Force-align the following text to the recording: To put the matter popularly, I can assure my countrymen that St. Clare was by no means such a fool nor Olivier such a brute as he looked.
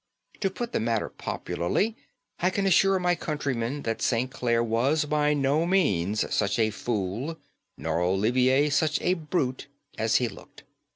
To 0.39 0.49
put 0.49 0.71
the 0.73 0.79
matter 0.79 1.09
popularly, 1.09 1.95
I 2.39 2.49
can 2.49 2.65
assure 2.65 2.97
my 2.97 3.13
countrymen 3.13 3.83
that 3.83 4.01
St. 4.01 4.31
Clare 4.31 4.63
was 4.63 5.05
by 5.05 5.35
no 5.35 5.63
means 5.67 6.25
such 6.33 6.57
a 6.57 6.71
fool 6.71 7.37
nor 7.77 8.01
Olivier 8.01 8.71
such 8.71 8.99
a 9.03 9.13
brute 9.13 9.67
as 9.99 10.15
he 10.15 10.27
looked. 10.27 10.63